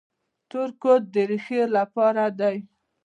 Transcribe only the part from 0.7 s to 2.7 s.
کود د ریښو لپاره دی.